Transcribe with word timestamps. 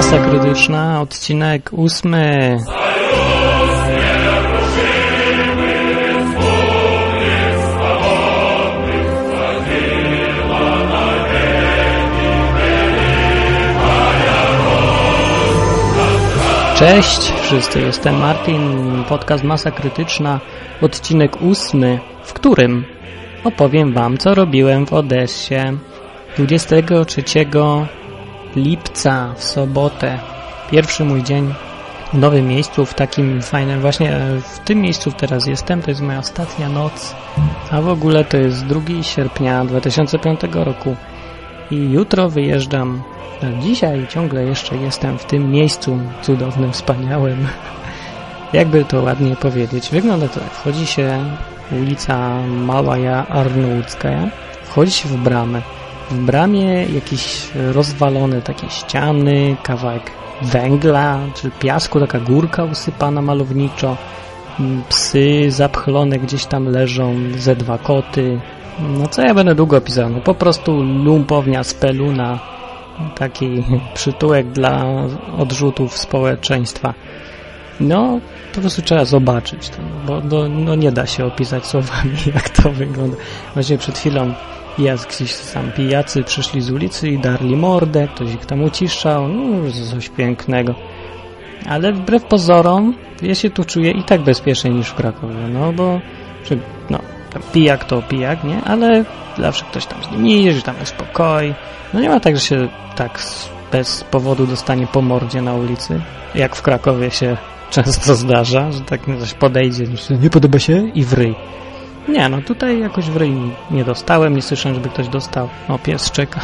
Masa 0.00 0.18
krytyczna, 0.18 1.00
odcinek 1.00 1.70
ósmy. 1.72 2.58
Cześć 16.74 17.32
wszyscy, 17.42 17.80
jestem 17.80 18.18
Martin, 18.18 19.04
podcast 19.08 19.44
Masa 19.44 19.70
Krytyczna, 19.70 20.40
odcinek 20.82 21.42
ósmy, 21.42 21.98
w 22.24 22.32
którym 22.32 22.84
opowiem 23.44 23.92
Wam, 23.92 24.18
co 24.18 24.34
robiłem 24.34 24.86
w 24.86 24.92
Odessie 24.92 25.78
23 26.38 27.22
lipca 28.56 29.34
w 29.36 29.44
sobotę. 29.44 30.18
Pierwszy 30.70 31.04
mój 31.04 31.22
dzień 31.22 31.54
w 32.12 32.18
nowym 32.18 32.48
miejscu, 32.48 32.86
w 32.86 32.94
takim 32.94 33.42
fajnym, 33.42 33.80
właśnie 33.80 34.20
w 34.42 34.58
tym 34.58 34.80
miejscu 34.80 35.12
teraz 35.12 35.46
jestem, 35.46 35.82
to 35.82 35.90
jest 35.90 36.00
moja 36.00 36.18
ostatnia 36.18 36.68
noc, 36.68 37.14
a 37.70 37.80
w 37.80 37.88
ogóle 37.88 38.24
to 38.24 38.36
jest 38.36 38.66
2 38.66 39.02
sierpnia 39.02 39.64
2005 39.64 40.40
roku 40.52 40.96
i 41.70 41.90
jutro 41.90 42.28
wyjeżdżam. 42.28 43.02
Dzisiaj 43.60 44.06
ciągle 44.08 44.44
jeszcze 44.44 44.76
jestem 44.76 45.18
w 45.18 45.24
tym 45.24 45.50
miejscu 45.50 45.98
cudownym, 46.22 46.72
wspaniałym. 46.72 47.48
Jakby 48.52 48.84
to 48.84 49.02
ładnie 49.02 49.36
powiedzieć. 49.36 49.90
Wygląda 49.90 50.28
to 50.28 50.40
jak 50.40 50.52
wchodzi 50.52 50.86
się 50.86 51.24
ulica 51.72 52.42
Małaja 52.46 53.26
Arnoucka, 53.28 54.10
wchodzi 54.64 54.92
się 54.92 55.08
w 55.08 55.16
bramę. 55.16 55.62
W 56.10 56.18
bramie 56.18 56.84
jakieś 56.84 57.48
rozwalone 57.54 58.42
takie 58.42 58.70
ściany, 58.70 59.56
kawałek 59.62 60.10
węgla 60.42 61.18
czy 61.34 61.50
piasku, 61.50 62.00
taka 62.00 62.20
górka 62.20 62.64
usypana 62.64 63.22
malowniczo, 63.22 63.96
psy 64.88 65.50
zapchlone 65.50 66.18
gdzieś 66.18 66.44
tam 66.44 66.68
leżą, 66.68 67.14
ze 67.38 67.56
dwa 67.56 67.78
koty. 67.78 68.40
No 68.80 69.06
co 69.06 69.22
ja 69.22 69.34
będę 69.34 69.54
długo 69.54 69.80
pisał? 69.80 70.10
No 70.10 70.20
po 70.20 70.34
prostu 70.34 70.82
lumpownia 70.82 71.64
z 71.64 71.74
peluna, 71.74 72.38
taki 73.14 73.64
przytułek 73.94 74.46
dla 74.46 74.84
odrzutów 75.38 75.98
społeczeństwa. 75.98 76.94
No, 77.80 78.20
po 78.54 78.60
prostu 78.60 78.82
trzeba 78.82 79.04
zobaczyć 79.04 79.68
to, 79.68 79.76
bo 80.06 80.20
no, 80.20 80.48
no 80.48 80.74
nie 80.74 80.92
da 80.92 81.06
się 81.06 81.24
opisać 81.24 81.66
słowami, 81.66 82.16
jak 82.34 82.48
to 82.48 82.70
wygląda. 82.70 83.16
Właśnie 83.54 83.78
przed 83.78 83.98
chwilą 83.98 84.34
gdzieś 85.06 85.36
tam 85.54 85.72
pijacy 85.72 86.24
przyszli 86.24 86.60
z 86.60 86.70
ulicy 86.70 87.08
i 87.08 87.18
darli 87.18 87.56
mordę, 87.56 88.08
ktoś 88.14 88.34
ich 88.34 88.46
tam 88.46 88.62
uciszał, 88.62 89.28
no 89.28 89.70
coś 89.90 90.08
pięknego. 90.08 90.74
Ale 91.68 91.92
wbrew 91.92 92.24
pozorom, 92.24 92.94
ja 93.22 93.34
się 93.34 93.50
tu 93.50 93.64
czuję 93.64 93.90
i 93.90 94.02
tak 94.02 94.20
bezpieczniej 94.20 94.74
niż 94.74 94.88
w 94.88 94.94
Krakowie, 94.94 95.48
no 95.52 95.72
bo, 95.72 96.00
czy, 96.44 96.58
no, 96.90 96.98
tam 97.32 97.42
pijak 97.52 97.84
to 97.84 98.02
pijak, 98.02 98.44
nie? 98.44 98.64
Ale 98.64 99.04
zawsze 99.38 99.64
ktoś 99.64 99.86
tam 99.86 100.04
z 100.04 100.10
nim 100.10 100.26
idzie, 100.26 100.62
tam 100.62 100.76
jest 100.80 100.90
spokoj. 100.90 101.54
No 101.94 102.00
nie 102.00 102.08
ma 102.08 102.20
tak, 102.20 102.36
że 102.36 102.40
się 102.40 102.68
tak 102.96 103.22
bez 103.72 104.04
powodu 104.04 104.46
dostanie 104.46 104.86
po 104.86 105.02
mordzie 105.02 105.42
na 105.42 105.54
ulicy, 105.54 106.00
jak 106.34 106.56
w 106.56 106.62
Krakowie 106.62 107.10
się 107.10 107.36
często 107.70 108.14
zdarza, 108.14 108.72
że 108.72 108.80
tak 108.80 109.00
coś 109.20 109.34
podejdzie, 109.34 109.84
nie 110.20 110.30
podoba 110.30 110.58
się 110.58 110.88
i 110.94 111.04
wryj. 111.04 111.34
Nie, 112.08 112.28
no 112.28 112.42
tutaj 112.42 112.80
jakoś 112.80 113.10
w 113.10 113.16
ryj 113.16 113.36
nie 113.70 113.84
dostałem, 113.84 114.36
nie 114.36 114.42
słyszałem, 114.42 114.74
żeby 114.74 114.88
ktoś 114.88 115.08
dostał. 115.08 115.48
O, 115.68 115.78
pies 115.78 116.10
czeka. 116.10 116.40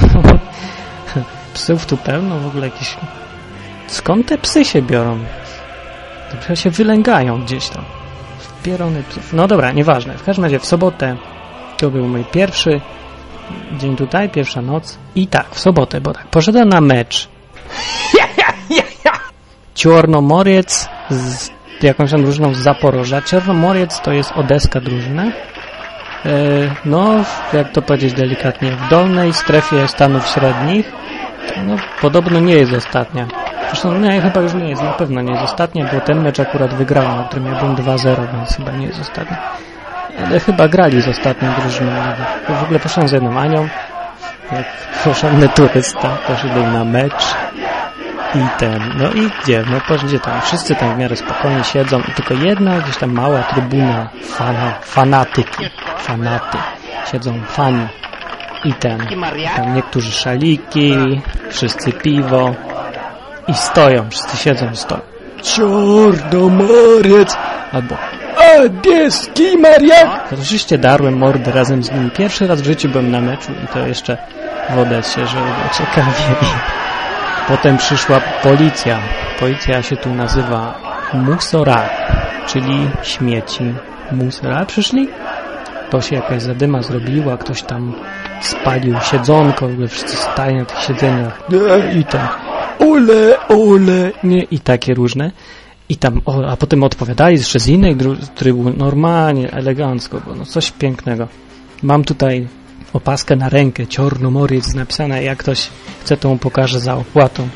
Psów 1.55 1.87
tu 1.87 1.97
pełno, 1.97 2.39
w 2.39 2.47
ogóle 2.47 2.67
jakieś... 2.67 2.97
Skąd 3.87 4.27
te 4.27 4.39
psy 4.39 4.65
się 4.65 4.83
biorą? 4.83 5.19
To 6.47 6.57
się 6.57 6.71
wylęgają 6.71 7.45
gdzieś 7.45 7.69
tam. 7.69 7.85
Pierony 8.63 9.03
psów. 9.03 9.33
No 9.33 9.49
dobra, 9.49 9.73
nieważne. 9.73 10.19
W 10.19 10.25
każdym 10.25 10.45
razie 10.45 10.59
w 10.59 10.67
sobotę 10.67 11.17
to 11.77 11.91
był 11.91 12.09
mój 12.09 12.25
pierwszy 12.25 12.81
dzień 13.79 13.97
tutaj, 13.97 14.29
pierwsza 14.29 14.63
noc. 14.63 14.99
I 15.15 15.27
tak, 15.27 15.55
w 15.55 15.59
sobotę, 15.59 16.01
bo 16.01 16.13
tak, 16.13 16.27
poszedłem 16.27 16.69
na 16.69 16.81
mecz. 16.81 17.29
Ciornomoriec 19.75 20.89
z 21.11 21.56
jakąś 21.83 22.11
tam 22.11 22.23
drużyną 22.23 22.55
z 22.55 22.59
Zaporoża. 22.59 23.23
Czernomoriec 23.23 24.01
to 24.01 24.13
jest 24.13 24.33
odeska 24.33 24.81
drużyna. 24.81 25.23
E, 25.25 25.31
no, 26.85 27.15
jak 27.53 27.73
to 27.73 27.83
powiedzieć 27.83 28.13
delikatnie, 28.13 28.73
w 28.73 28.89
dolnej 28.89 29.33
strefie 29.33 29.89
Stanów 29.89 30.27
Średnich. 30.27 30.93
No, 31.67 31.77
podobno 32.01 32.41
nie 32.41 32.55
jest 32.55 32.73
ostatnia. 32.73 33.27
Zresztą 33.67 33.99
nie, 33.99 34.21
chyba 34.21 34.41
już 34.41 34.55
nie 34.55 34.69
jest, 34.69 34.83
na 34.83 34.93
pewno 34.93 35.23
nie 35.23 35.33
jest 35.33 35.45
ostatnia, 35.45 35.89
bo 35.93 36.01
ten 36.01 36.23
mecz 36.23 36.41
akurat 36.41 36.75
wygrałem, 36.75 37.17
na 37.17 37.25
którym 37.25 37.47
ja 37.47 37.55
byłem 37.55 37.77
2-0, 37.77 38.17
więc 38.33 38.57
chyba 38.57 38.71
nie 38.71 38.87
jest 38.87 39.01
ostatnia. 39.01 39.37
Ale 40.27 40.41
chyba 40.41 40.69
grali 40.69 41.03
z 41.03 41.09
ostatnią 41.09 41.49
drużyną. 41.61 41.91
W 42.49 42.63
ogóle 42.63 42.79
poszedłem 42.79 43.09
z 43.09 43.13
jedną 43.13 43.39
Anią, 43.39 43.69
jak 44.53 44.67
porządny 45.05 45.49
turysta, 45.49 46.09
poszedłem 46.27 46.73
na 46.73 46.85
mecz 46.85 47.35
i 48.35 48.59
ten, 48.59 48.93
no 48.99 49.13
i 49.13 49.31
gdzie? 49.43 49.65
No 49.71 49.97
gdzie 50.05 50.21
tam? 50.21 50.41
Wszyscy 50.41 50.75
tam 50.75 50.95
w 50.95 50.99
miarę 50.99 51.17
spokojnie 51.17 51.65
siedzą 51.65 52.01
i 52.01 52.13
tylko 52.13 52.35
jedna 52.35 52.79
gdzieś 52.79 52.97
tam 52.97 53.13
mała 53.13 53.43
trybuna 53.43 54.09
fana, 54.23 54.73
fanatyki, 54.83 55.65
fanaty. 55.99 56.59
Siedzą 57.13 57.41
fani 57.47 57.87
i 58.65 58.75
ten, 58.75 59.07
tam 59.57 59.75
niektórzy 59.75 60.13
szaliki, 60.13 61.23
wszyscy 61.51 61.93
piwo 61.93 62.55
i 63.49 63.55
stoją, 63.55 64.11
wszyscy 64.11 64.37
siedzą 64.37 64.71
i 64.73 64.77
stoją. 64.77 65.01
Czarnomoriec! 65.43 67.37
Albo 67.73 67.97
Adieski 68.65 69.59
Maria! 69.59 70.25
Oczywiście 70.33 70.79
darłem 70.79 71.19
mordę 71.19 71.53
razem 71.53 71.83
z 71.83 71.93
nimi. 71.93 72.11
Pierwszy 72.11 72.47
raz 72.47 72.63
w 72.63 72.65
życiu 72.65 72.89
byłem 72.89 73.11
na 73.11 73.21
meczu 73.21 73.53
i 73.65 73.67
to 73.67 73.87
jeszcze 73.87 74.17
w 74.71 74.79
Odessie, 74.79 75.27
żeby 75.27 75.45
było 75.45 75.69
ciekawie. 75.79 76.37
Potem 77.49 77.77
przyszła 77.77 78.21
policja. 78.43 78.99
Policja 79.41 79.83
się 79.83 79.97
tu 79.97 80.15
nazywa 80.15 80.81
Musora, 81.15 81.89
czyli 82.47 82.91
śmieci. 83.03 83.65
Musora 84.13 84.67
przyszli? 84.67 85.09
To 85.91 86.03
się 86.03 86.17
jakaś 86.17 86.43
zadyma 86.43 86.83
zrobiła, 86.83 87.37
ktoś 87.37 87.63
tam 87.63 87.95
spalił 88.41 88.95
siedzonko, 89.01 89.69
wszyscy 89.89 90.17
stali 90.17 90.57
na 90.57 90.65
tych 90.65 90.79
siedzeniach. 90.79 91.43
I 91.97 92.05
tam 92.05 92.29
ole, 92.79 93.49
ole, 93.49 94.13
nie, 94.25 94.43
i 94.43 94.61
takie 94.61 94.95
różne. 94.95 95.31
I 95.89 95.97
tam, 95.97 96.21
o, 96.27 96.47
a 96.51 96.57
potem 96.57 96.83
odpowiadali 96.83 97.37
jeszcze 97.37 97.61
z 97.61 97.69
innej 97.69 97.97
trybu, 98.35 98.71
normalnie, 98.77 99.53
elegancko, 99.53 100.21
bo 100.27 100.35
no 100.35 100.45
coś 100.45 100.71
pięknego. 100.71 101.29
Mam 101.83 102.05
tutaj 102.05 102.49
opaskę 102.97 103.37
na 103.37 103.49
rękę, 103.49 103.87
Ciornomoriec 103.87 104.75
napisane, 104.75 105.23
jak 105.23 105.39
ktoś 105.39 105.69
chce, 106.01 106.17
to 106.17 106.29
mu 106.29 106.39
pokażę 106.39 106.81
za 106.81 106.95
opłatą 106.95 107.49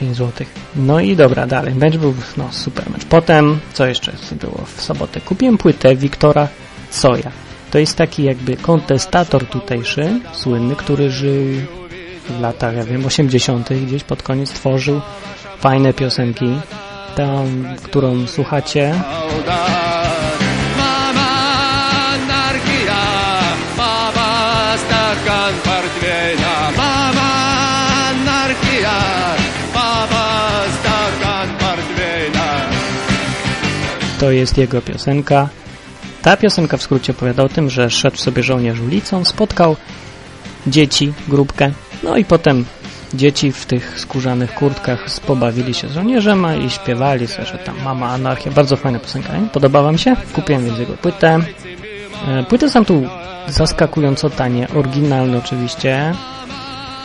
5 0.00 0.16
zł. 0.16 0.46
No 0.76 1.00
i 1.00 1.16
dobra, 1.16 1.46
dalej, 1.46 1.74
mecz 1.74 1.96
był, 1.96 2.14
no 2.36 2.48
super 2.50 2.90
mecz. 2.90 3.04
Potem, 3.04 3.58
co 3.72 3.86
jeszcze 3.86 4.12
było 4.32 4.64
w 4.76 4.82
sobotę? 4.82 5.20
Kupiłem 5.20 5.58
płytę 5.58 5.96
Wiktora 5.96 6.48
Soja. 6.90 7.30
To 7.70 7.78
jest 7.78 7.96
taki 7.96 8.24
jakby 8.24 8.56
kontestator 8.56 9.46
tutejszy, 9.46 10.20
słynny, 10.32 10.76
który 10.76 11.10
żył 11.10 11.44
w 12.28 12.40
latach, 12.40 12.76
ja 12.76 12.84
wiem, 12.84 13.06
80. 13.06 13.72
gdzieś 13.72 14.04
pod 14.04 14.22
koniec 14.22 14.50
tworzył 14.50 15.00
fajne 15.60 15.92
piosenki. 15.92 16.60
Tam, 17.16 17.64
którą 17.82 18.26
słuchacie, 18.26 18.94
jest 34.38 34.58
jego 34.58 34.82
piosenka. 34.82 35.48
Ta 36.22 36.36
piosenka 36.36 36.76
w 36.76 36.82
skrócie 36.82 37.12
opowiada 37.12 37.42
o 37.42 37.48
tym, 37.48 37.70
że 37.70 37.90
szedł 37.90 38.16
sobie 38.16 38.42
żołnierz 38.42 38.80
ulicą, 38.80 39.24
spotkał 39.24 39.76
dzieci, 40.66 41.12
grupkę, 41.28 41.70
no 42.02 42.16
i 42.16 42.24
potem 42.24 42.64
dzieci 43.14 43.52
w 43.52 43.66
tych 43.66 44.00
skórzanych 44.00 44.54
kurtkach 44.54 45.06
pobawili 45.26 45.74
się 45.74 45.88
z 45.88 45.92
żołnierzem 45.92 46.46
i 46.66 46.70
śpiewali 46.70 47.26
sobie, 47.26 47.46
że 47.46 47.58
tam 47.58 47.82
mama 47.84 48.08
anarchia. 48.08 48.50
Bardzo 48.50 48.76
fajna 48.76 48.98
piosenka, 48.98 49.38
nie? 49.38 49.48
Podobała 49.48 49.92
mi 49.92 49.98
się. 49.98 50.16
Kupiłem 50.32 50.64
więc 50.64 50.78
jego 50.78 50.92
płytę. 50.92 51.40
E, 52.28 52.44
płyty 52.44 52.70
są 52.70 52.84
tu 52.84 53.06
zaskakująco 53.48 54.30
tanie, 54.30 54.68
oryginalne 54.74 55.38
oczywiście. 55.38 56.14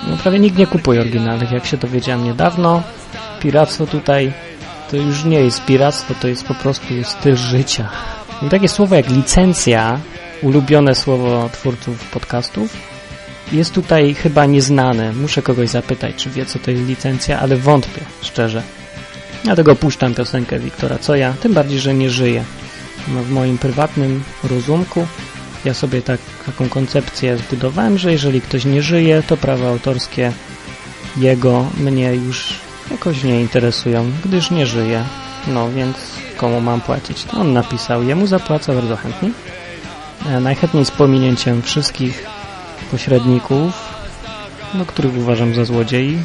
No, 0.08 0.18
prawie 0.18 0.40
nikt 0.40 0.58
nie 0.58 0.68
kupuje 0.68 1.02
oryginalnych, 1.02 1.52
jak 1.52 1.66
się 1.66 1.78
dowiedziałem 1.78 2.24
niedawno. 2.24 2.84
Piractwo 3.40 3.88
tutaj 3.88 4.34
to 4.94 4.98
już 4.98 5.24
nie 5.24 5.40
jest 5.40 5.66
piractwo, 5.66 6.14
to 6.22 6.28
jest 6.28 6.44
po 6.44 6.54
prostu 6.54 6.88
styl 7.04 7.36
życia. 7.36 7.90
I 8.42 8.50
takie 8.50 8.68
słowo 8.68 8.96
jak 8.96 9.10
licencja, 9.10 10.00
ulubione 10.42 10.96
słowo 10.96 11.50
twórców 11.54 12.10
podcastów, 12.10 12.78
jest 13.52 13.74
tutaj 13.74 14.14
chyba 14.14 14.46
nieznane. 14.46 15.14
Muszę 15.14 15.42
kogoś 15.42 15.70
zapytać, 15.70 16.16
czy 16.16 16.30
wie, 16.30 16.46
co 16.46 16.60
to 16.60 16.72
jest 16.72 16.84
licencja, 16.84 17.40
ale 17.40 17.58
wątpię, 17.58 18.02
szczerze. 18.22 18.64
Dlatego 19.44 19.76
puszczam 19.76 20.16
piosenkę 20.16 20.60
Wiktora 20.60 20.98
Co 20.98 21.16
ja, 21.16 21.34
tym 21.34 21.54
bardziej, 21.54 21.80
że 21.80 21.94
nie 21.94 22.10
żyje. 22.10 22.44
No, 23.08 23.24
w 23.24 23.30
moim 23.30 23.58
prywatnym 23.58 24.24
rozumku 24.44 25.08
ja 25.66 25.74
sobie 25.74 26.02
tak, 26.02 26.20
taką 26.46 26.70
koncepcję 26.70 27.38
zbudowałem, 27.38 27.98
że 27.98 28.12
jeżeli 28.12 28.42
ktoś 28.42 28.66
nie 28.66 28.82
żyje, 28.82 29.24
to 29.28 29.38
prawa 29.38 29.70
autorskie 29.70 30.32
jego 31.18 31.66
mnie 31.78 32.16
już 32.16 32.63
jakoś 33.06 33.24
nie 33.24 33.42
interesują, 33.42 34.12
gdyż 34.26 34.52
nie 34.52 34.66
żyje. 34.66 35.04
No 35.48 35.72
więc 35.72 35.98
komu 36.38 36.62
mam 36.62 36.82
płacić? 36.82 37.24
To 37.24 37.38
on 37.38 37.54
napisał, 37.54 38.04
jemu 38.04 38.28
zapłacę 38.28 38.76
bardzo 38.76 38.96
chętnie. 38.96 39.32
E, 40.30 40.40
najchętniej 40.40 40.86
z 40.86 40.92
pominięciem 40.92 41.62
wszystkich 41.62 42.26
pośredników, 42.92 43.74
no, 44.74 44.86
których 44.86 45.18
uważam 45.18 45.56
za 45.56 45.66
złodziei, 45.66 46.18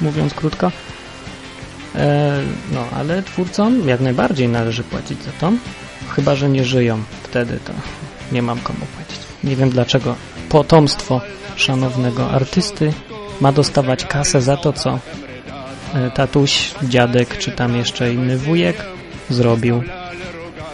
mówiąc 0.00 0.34
krótko. 0.34 0.72
E, 1.94 2.40
no, 2.72 2.84
ale 2.96 3.22
twórcom 3.22 3.88
jak 3.88 4.00
najbardziej 4.00 4.48
należy 4.48 4.82
płacić 4.84 5.22
za 5.22 5.32
to, 5.40 5.52
chyba, 6.08 6.34
że 6.34 6.48
nie 6.48 6.64
żyją. 6.64 7.02
Wtedy 7.22 7.58
to 7.64 7.72
nie 8.32 8.42
mam 8.42 8.58
komu 8.58 8.86
płacić. 8.96 9.20
Nie 9.44 9.56
wiem 9.56 9.70
dlaczego 9.70 10.14
potomstwo 10.48 11.20
szanownego 11.56 12.30
artysty 12.30 12.92
ma 13.40 13.52
dostawać 13.52 14.04
kasę 14.04 14.40
za 14.42 14.56
to, 14.56 14.72
co 14.72 14.98
tatuś, 16.14 16.74
dziadek, 16.82 17.38
czy 17.38 17.52
tam 17.52 17.76
jeszcze 17.76 18.12
inny 18.12 18.38
wujek 18.38 18.76
zrobił. 19.30 19.82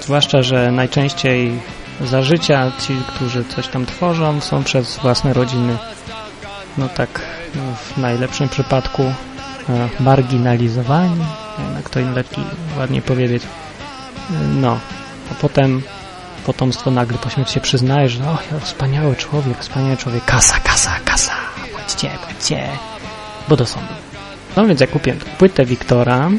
Zwłaszcza, 0.00 0.42
że 0.42 0.72
najczęściej 0.72 1.52
za 2.00 2.22
życia 2.22 2.72
ci, 2.80 2.96
którzy 3.08 3.44
coś 3.44 3.68
tam 3.68 3.86
tworzą, 3.86 4.40
są 4.40 4.64
przez 4.64 4.98
własne 4.98 5.32
rodziny 5.32 5.76
no 6.78 6.88
tak 6.88 7.20
no 7.54 7.62
w 7.74 7.98
najlepszym 7.98 8.48
przypadku 8.48 9.02
e, 9.02 9.88
marginalizowani, 10.00 11.24
jak 11.76 11.90
to 11.90 12.00
lepiej 12.00 12.44
ładnie 12.78 13.02
powiedzieć. 13.02 13.42
No, 14.54 14.78
a 15.30 15.34
potem 15.34 15.82
potomstwo 16.46 16.90
nagle 16.90 17.18
po 17.18 17.30
śmierci 17.30 17.54
się 17.54 17.60
przyznaje, 17.60 18.08
że 18.08 18.24
o, 18.24 18.38
ja, 18.52 18.60
wspaniały 18.60 19.16
człowiek, 19.16 19.58
wspaniały 19.58 19.96
człowiek, 19.96 20.24
kasa, 20.24 20.60
kasa, 20.60 20.90
kasa, 21.04 21.32
płaćcie, 21.72 22.10
płaćcie, 22.24 22.68
bo 23.48 23.56
do 23.56 23.66
sądu. 23.66 23.99
No 24.56 24.66
więc 24.66 24.80
ja 24.80 24.86
kupiłem 24.86 25.18
płytę 25.38 25.64
Wiktora, 25.64 26.30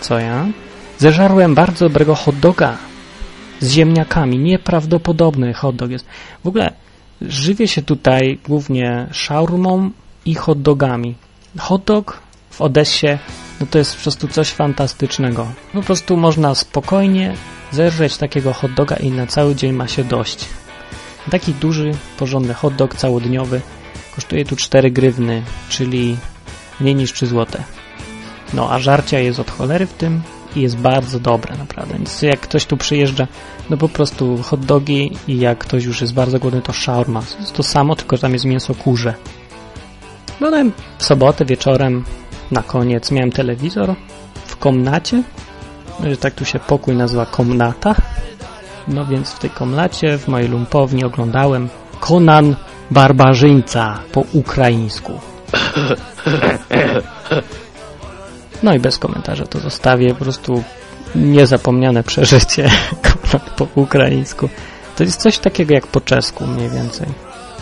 co 0.00 0.18
ja, 0.18 0.46
zeżarłem 0.98 1.54
bardzo 1.54 1.84
dobrego 1.84 2.14
hot 2.14 2.38
doga 2.38 2.78
z 3.60 3.72
ziemniakami, 3.72 4.38
nieprawdopodobny 4.38 5.54
hot 5.54 5.76
dog 5.76 5.90
jest. 5.90 6.06
W 6.44 6.48
ogóle 6.48 6.72
żywię 7.22 7.68
się 7.68 7.82
tutaj 7.82 8.38
głównie 8.48 9.06
szałrmą 9.12 9.90
i 10.24 10.34
hot 10.34 10.62
dogami. 10.62 11.14
Hot 11.58 11.84
dog 11.84 12.20
w 12.50 12.60
Odessie 12.60 13.18
no 13.60 13.66
to 13.70 13.78
jest 13.78 13.96
po 13.96 14.02
prostu 14.02 14.28
coś 14.28 14.50
fantastycznego. 14.50 15.46
Po 15.72 15.82
prostu 15.82 16.16
można 16.16 16.54
spokojnie 16.54 17.34
zeżreć 17.72 18.16
takiego 18.16 18.52
hot 18.52 18.74
doga 18.74 18.96
i 18.96 19.10
na 19.10 19.26
cały 19.26 19.54
dzień 19.54 19.72
ma 19.72 19.88
się 19.88 20.04
dość. 20.04 20.48
Taki 21.30 21.54
duży, 21.54 21.92
porządny 22.18 22.54
hot 22.54 22.74
dog 22.74 22.94
całodniowy 22.94 23.60
kosztuje 24.14 24.44
tu 24.44 24.56
4 24.56 24.90
grywny, 24.90 25.42
czyli 25.68 26.16
mniej 26.80 26.94
niż 26.94 27.12
3 27.12 27.26
złote. 27.26 27.64
No 28.54 28.72
a 28.72 28.78
żarcia 28.78 29.18
jest 29.18 29.40
od 29.40 29.50
cholery 29.50 29.86
w 29.86 29.92
tym 29.92 30.22
i 30.56 30.60
jest 30.60 30.76
bardzo 30.76 31.20
dobre 31.20 31.56
naprawdę. 31.56 31.94
Więc 31.94 32.22
jak 32.22 32.40
ktoś 32.40 32.66
tu 32.66 32.76
przyjeżdża, 32.76 33.26
no 33.70 33.76
po 33.76 33.88
prostu 33.88 34.42
hot 34.42 34.64
dogi 34.64 35.16
i 35.28 35.38
jak 35.38 35.58
ktoś 35.58 35.84
już 35.84 36.00
jest 36.00 36.14
bardzo 36.14 36.38
głodny, 36.38 36.62
to 36.62 36.72
shawarma. 36.72 37.22
Jest 37.40 37.52
to 37.52 37.62
samo, 37.62 37.96
tylko 37.96 38.18
tam 38.18 38.32
jest 38.32 38.44
mięso 38.44 38.74
kurze. 38.74 39.14
No 40.40 40.50
w 40.98 41.04
sobotę 41.04 41.44
wieczorem 41.44 42.04
na 42.50 42.62
koniec 42.62 43.10
miałem 43.10 43.32
telewizor 43.32 43.94
w 44.46 44.56
komnacie, 44.56 45.22
że 46.04 46.16
tak 46.16 46.34
tu 46.34 46.44
się 46.44 46.58
pokój 46.58 46.96
nazywa 46.96 47.26
komnata. 47.26 47.94
No 48.88 49.06
więc 49.06 49.30
w 49.30 49.38
tej 49.38 49.50
komnacie, 49.50 50.18
w 50.18 50.28
mojej 50.28 50.48
lumpowni 50.48 51.04
oglądałem 51.04 51.68
Conan 52.00 52.56
Barbarzyńca 52.90 53.98
po 54.12 54.24
ukraińsku. 54.32 55.29
No 58.62 58.74
i 58.74 58.78
bez 58.78 58.98
komentarza 58.98 59.46
to 59.46 59.58
zostawię, 59.58 60.14
po 60.14 60.24
prostu 60.24 60.62
niezapomniane 61.14 62.02
przeżycie 62.02 62.70
po 63.56 63.66
ukraińsku. 63.74 64.48
To 64.96 65.04
jest 65.04 65.20
coś 65.20 65.38
takiego 65.38 65.74
jak 65.74 65.86
po 65.86 66.00
czesku 66.00 66.46
mniej 66.46 66.70
więcej. 66.70 67.06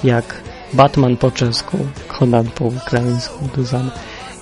Jak 0.04 0.42
Batman 0.72 1.16
po 1.16 1.30
czesku, 1.30 1.78
Conan 2.18 2.50
po 2.54 2.64
ukraińsku, 2.64 3.48
Duzan. 3.56 3.90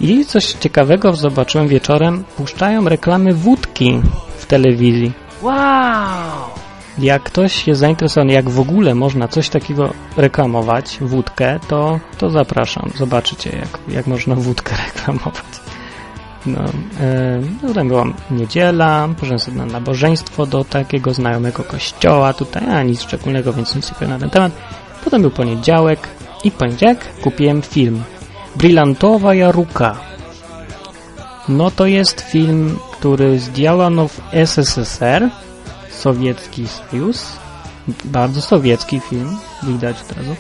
I 0.01 0.25
coś 0.25 0.53
ciekawego 0.53 1.13
zobaczyłem 1.13 1.69
wieczorem, 1.69 2.25
puszczają 2.37 2.89
reklamy 2.89 3.35
wódki 3.35 4.01
w 4.39 4.47
telewizji. 4.47 5.13
Wow! 5.43 6.46
Jak 6.99 7.23
ktoś 7.23 7.67
jest 7.67 7.81
zainteresowany, 7.81 8.33
jak 8.33 8.51
w 8.51 8.61
ogóle 8.61 8.95
można 8.95 9.29
coś 9.29 9.49
takiego 9.49 9.93
reklamować, 10.17 10.99
wódkę, 11.01 11.61
to, 11.69 12.01
to 12.19 12.31
zapraszam. 12.31 12.91
Zobaczycie, 12.95 13.51
jak, 13.51 13.79
jak 13.89 14.07
można 14.07 14.35
wódkę 14.35 14.77
reklamować. 14.87 15.45
No, 16.47 16.61
e, 17.01 17.41
no 17.63 17.75
tam 17.75 17.89
była 17.89 18.05
niedziela, 18.31 19.09
poszedłem 19.15 19.39
sobie 19.39 19.57
na 19.57 19.67
nabożeństwo 19.67 20.47
do 20.47 20.65
takiego 20.65 21.15
znajomego 21.15 21.65
kościoła, 21.65 22.33
tutaj 22.33 22.65
a 22.71 22.83
nic 22.83 23.03
szczególnego, 23.03 23.53
więc 23.53 23.75
nic 23.75 24.01
nie 24.01 24.09
na 24.09 24.19
ten 24.19 24.31
temat. 24.31 24.53
Potem 25.05 25.23
był 25.23 25.31
poniedziałek 25.31 26.09
i 26.45 26.51
w 26.51 26.55
poniedziałek 26.55 27.21
kupiłem 27.23 27.63
film 27.63 28.03
Brylantowa 28.57 29.35
Jaruka. 29.35 29.97
No 31.49 31.71
to 31.71 31.87
jest 31.87 32.21
film, 32.21 32.79
który 32.93 33.39
zdziałano 33.39 34.09
w 34.09 34.21
SSSR, 34.33 35.31
Sowiecki 35.99 36.69
Sojusz. 36.69 37.17
Bardzo 38.05 38.43
sowiecki 38.43 39.01
film, 39.01 39.37
widać 39.63 39.97
od 40.03 40.17
razu. 40.17 40.37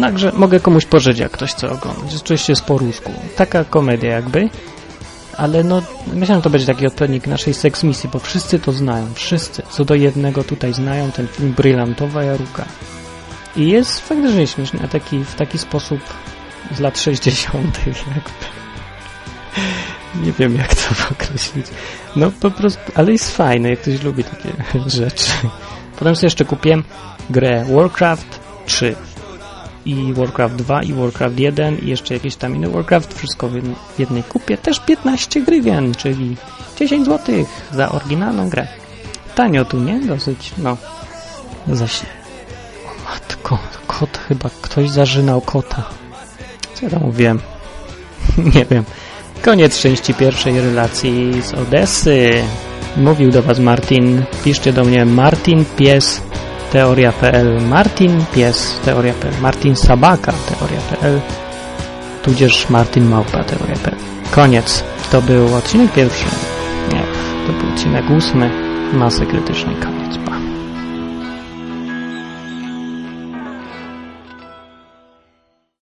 Także 0.00 0.32
mogę 0.32 0.60
komuś 0.60 0.86
pożyczyć, 0.86 1.18
jak 1.18 1.32
ktoś 1.32 1.52
chce 1.52 1.70
oglądać. 1.70 2.14
Oczywiście 2.16 2.52
jest 2.52 2.64
po 2.64 2.78
rusku. 2.78 3.12
Taka 3.36 3.64
komedia 3.64 4.10
jakby. 4.10 4.48
Ale 5.36 5.64
no, 5.64 5.82
myślałem, 6.06 6.40
że 6.40 6.44
to 6.44 6.50
będzie 6.50 6.66
taki 6.66 6.86
odpowiednik 6.86 7.26
naszej 7.26 7.54
seksmisji, 7.54 8.10
bo 8.12 8.18
wszyscy 8.18 8.58
to 8.58 8.72
znają. 8.72 9.06
Wszyscy. 9.14 9.62
Co 9.70 9.84
do 9.84 9.94
jednego 9.94 10.44
tutaj 10.44 10.74
znają 10.74 11.12
ten 11.12 11.28
film 11.28 11.52
Brylantowa 11.52 12.24
Jaruka. 12.24 12.64
I 13.56 13.68
jest 13.68 14.00
faktycznie 14.00 14.46
śmieszny, 14.46 14.80
a 14.84 14.88
taki, 14.88 15.24
w 15.24 15.34
taki 15.34 15.58
sposób 15.58 16.00
z 16.76 16.80
lat 16.80 16.98
60. 17.00 17.78
jakby. 17.86 18.61
Nie 20.22 20.32
wiem, 20.32 20.56
jak 20.56 20.74
to 20.74 20.82
określić. 21.12 21.66
No 22.16 22.30
po 22.40 22.50
prostu, 22.50 22.80
ale 22.94 23.12
jest 23.12 23.36
fajny, 23.36 23.70
jak 23.70 23.80
ktoś 23.80 24.02
lubi 24.02 24.24
takie 24.24 24.48
rzeczy. 25.00 25.30
Potem 25.98 26.16
sobie 26.16 26.26
jeszcze 26.26 26.44
kupiłem 26.44 26.84
grę 27.30 27.64
Warcraft 27.68 28.40
3 28.66 28.94
i 29.84 30.12
Warcraft 30.12 30.54
2 30.54 30.82
i 30.82 30.92
Warcraft 30.92 31.38
1 31.38 31.78
i 31.78 31.86
jeszcze 31.86 32.14
jakieś 32.14 32.36
tam 32.36 32.56
inne 32.56 32.68
Warcraft, 32.68 33.18
wszystko 33.18 33.48
w 33.48 33.98
jednej 33.98 34.22
kupie, 34.22 34.58
też 34.58 34.80
15 34.80 35.42
grywien, 35.42 35.94
czyli 35.94 36.36
10 36.76 37.06
zł 37.06 37.34
za 37.72 37.88
oryginalną 37.88 38.48
grę. 38.48 38.66
Tanio 39.34 39.64
tu, 39.64 39.78
nie? 39.80 40.00
Dosyć, 40.00 40.52
no. 40.58 40.76
Zaś... 41.68 42.00
O 42.86 43.10
matko, 43.10 43.58
kot 43.86 44.18
chyba, 44.28 44.50
ktoś 44.62 44.90
zażynał 44.90 45.40
kota. 45.40 45.84
Co 46.74 46.84
ja 46.84 46.90
tam 46.90 47.02
mówiłem? 47.02 47.40
nie 48.54 48.64
wiem. 48.64 48.84
Koniec 49.42 49.78
części 49.80 50.14
pierwszej 50.14 50.60
relacji 50.60 51.42
z 51.42 51.54
Odessy. 51.54 52.30
Mówił 52.96 53.30
do 53.30 53.42
Was 53.42 53.58
Martin. 53.58 54.24
Piszcie 54.44 54.72
do 54.72 54.84
mnie 54.84 55.04
Martin 55.04 55.64
Pies 55.76 56.22
teoria.pl 56.72 57.60
Martin 57.60 58.24
Pies 58.34 58.80
teoria.pl 58.84 59.32
Martin 59.40 59.76
Sabaka 59.76 60.32
teoria.pl 60.32 61.20
tudzież 62.22 62.70
Martin 62.70 63.04
Małpa 63.04 63.44
teoria.pl 63.44 63.96
Koniec. 64.30 64.84
To 65.10 65.22
był 65.22 65.54
odcinek 65.54 65.92
pierwszy. 65.92 66.24
Nie, 66.92 67.02
to 67.46 67.52
był 67.52 67.72
odcinek 67.72 68.10
ósmy. 68.10 68.50
Masy 68.92 69.26
krytycznej. 69.26 69.76
Koniec. 69.76 70.01